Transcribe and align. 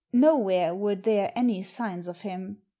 Nowhere 0.11 0.73
were 0.73 0.95
there 0.95 1.31
any 1.35 1.61
signs 1.61 2.07
of 2.07 2.21
him. 2.21 2.59